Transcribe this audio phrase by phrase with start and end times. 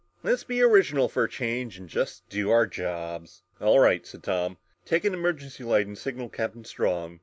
[0.23, 4.57] Let's be original for a change and just do our jobs!" "All right," said Tom.
[4.83, 7.19] "Take an emergency light and signal Captain Strong.